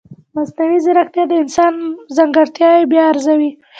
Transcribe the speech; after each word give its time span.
مصنوعي 0.35 0.77
ځیرکتیا 0.85 1.23
د 1.27 1.33
انسان 1.43 1.73
ځانګړتیاوې 2.15 2.85
بیا 2.91 3.03
ارزوي. 3.11 3.51